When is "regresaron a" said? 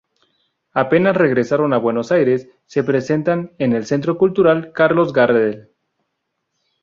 1.15-1.77